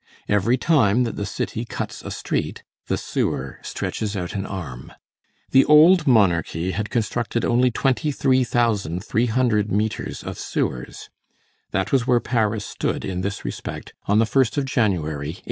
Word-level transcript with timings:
Every 0.27 0.57
time 0.57 1.03
that 1.03 1.15
the 1.15 1.27
city 1.27 1.63
cuts 1.63 2.01
a 2.01 2.09
street, 2.09 2.63
the 2.87 2.97
sewer 2.97 3.59
stretches 3.61 4.17
out 4.17 4.33
an 4.33 4.47
arm. 4.47 4.91
The 5.51 5.63
old 5.65 6.07
monarchy 6.07 6.71
had 6.71 6.89
constructed 6.89 7.45
only 7.45 7.69
twenty 7.69 8.11
three 8.11 8.43
thousand 8.43 9.03
three 9.05 9.27
hundred 9.27 9.71
metres 9.71 10.23
of 10.23 10.39
sewers; 10.39 11.11
that 11.69 11.91
was 11.91 12.07
where 12.07 12.19
Paris 12.19 12.65
stood 12.65 13.05
in 13.05 13.21
this 13.21 13.45
respect 13.45 13.93
on 14.07 14.17
the 14.17 14.25
first 14.25 14.57
of 14.57 14.65
January, 14.65 15.27
1806. 15.35 15.39